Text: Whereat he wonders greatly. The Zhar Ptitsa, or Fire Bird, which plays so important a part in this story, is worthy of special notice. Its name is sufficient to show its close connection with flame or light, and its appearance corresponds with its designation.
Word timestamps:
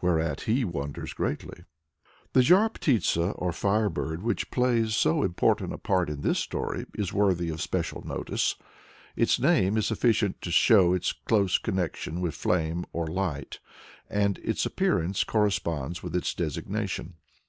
Whereat 0.00 0.40
he 0.40 0.64
wonders 0.64 1.12
greatly. 1.12 1.62
The 2.32 2.40
Zhar 2.42 2.68
Ptitsa, 2.68 3.32
or 3.38 3.52
Fire 3.52 3.88
Bird, 3.88 4.24
which 4.24 4.50
plays 4.50 4.96
so 4.96 5.22
important 5.22 5.72
a 5.72 5.78
part 5.78 6.10
in 6.10 6.22
this 6.22 6.40
story, 6.40 6.86
is 6.94 7.12
worthy 7.12 7.48
of 7.48 7.62
special 7.62 8.04
notice. 8.04 8.56
Its 9.14 9.38
name 9.38 9.76
is 9.76 9.86
sufficient 9.86 10.40
to 10.42 10.50
show 10.50 10.94
its 10.94 11.12
close 11.12 11.58
connection 11.58 12.20
with 12.20 12.34
flame 12.34 12.86
or 12.92 13.06
light, 13.06 13.60
and 14.10 14.38
its 14.38 14.66
appearance 14.66 15.22
corresponds 15.22 16.02
with 16.02 16.16
its 16.16 16.34
designation. 16.34 17.14